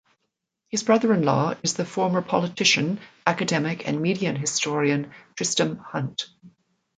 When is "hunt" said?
5.77-6.25